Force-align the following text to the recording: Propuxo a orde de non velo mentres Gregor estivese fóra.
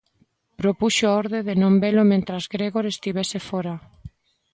Propuxo 0.59 1.03
a 1.07 1.13
orde 1.23 1.39
de 1.47 1.53
non 1.61 1.73
velo 1.83 2.03
mentres 2.11 2.43
Gregor 2.55 2.85
estivese 2.87 3.37
fóra. 3.49 3.73